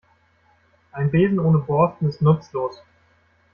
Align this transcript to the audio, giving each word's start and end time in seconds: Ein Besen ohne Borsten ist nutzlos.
Ein 0.93 1.11
Besen 1.11 1.39
ohne 1.39 1.59
Borsten 1.59 2.09
ist 2.09 2.23
nutzlos. 2.23 2.81